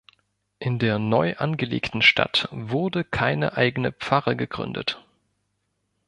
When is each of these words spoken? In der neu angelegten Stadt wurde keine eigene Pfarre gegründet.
In 0.57 0.79
der 0.79 0.97
neu 0.97 1.35
angelegten 1.37 2.01
Stadt 2.01 2.47
wurde 2.49 3.03
keine 3.03 3.55
eigene 3.55 3.91
Pfarre 3.91 4.35
gegründet. 4.35 4.99